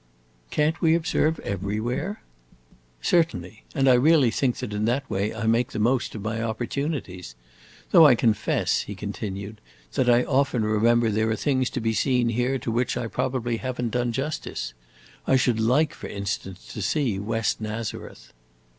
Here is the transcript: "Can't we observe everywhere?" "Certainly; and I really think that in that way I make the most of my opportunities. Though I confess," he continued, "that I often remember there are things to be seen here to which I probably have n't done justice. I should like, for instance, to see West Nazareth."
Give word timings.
"Can't 0.49 0.81
we 0.81 0.95
observe 0.95 1.39
everywhere?" 1.41 2.23
"Certainly; 3.03 3.65
and 3.75 3.87
I 3.87 3.93
really 3.93 4.31
think 4.31 4.57
that 4.57 4.73
in 4.73 4.85
that 4.85 5.07
way 5.11 5.31
I 5.31 5.45
make 5.45 5.73
the 5.73 5.77
most 5.77 6.15
of 6.15 6.23
my 6.23 6.41
opportunities. 6.41 7.35
Though 7.91 8.07
I 8.07 8.15
confess," 8.15 8.79
he 8.81 8.95
continued, 8.95 9.61
"that 9.93 10.09
I 10.09 10.23
often 10.23 10.65
remember 10.65 11.11
there 11.11 11.29
are 11.29 11.35
things 11.35 11.69
to 11.69 11.79
be 11.81 11.93
seen 11.93 12.29
here 12.29 12.57
to 12.57 12.71
which 12.71 12.97
I 12.97 13.05
probably 13.05 13.57
have 13.57 13.79
n't 13.79 13.91
done 13.91 14.11
justice. 14.11 14.73
I 15.27 15.35
should 15.35 15.59
like, 15.59 15.93
for 15.93 16.07
instance, 16.07 16.73
to 16.73 16.81
see 16.81 17.19
West 17.19 17.61
Nazareth." 17.61 18.33